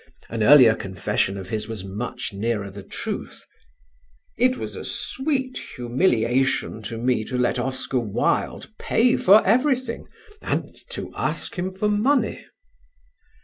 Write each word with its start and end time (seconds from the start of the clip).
An 0.31 0.41
earlier 0.41 0.73
confession 0.73 1.37
of 1.37 1.49
his 1.51 1.67
was 1.67 1.83
much 1.83 2.33
nearer 2.33 2.71
the 2.71 2.81
truth: 2.81 3.45
"It 4.35 4.57
was 4.57 4.75
a 4.75 4.83
sweet 4.83 5.59
humiliation 5.75 6.81
to 6.89 6.97
me 6.97 7.23
to 7.25 7.37
let 7.37 7.59
Oscar 7.59 7.99
Wilde 7.99 8.71
pay 8.79 9.15
for 9.15 9.45
everything 9.45 10.07
and 10.41 10.73
to 10.89 11.13
ask 11.15 11.53
him 11.55 11.71
for 11.71 11.87
money." 11.87 12.43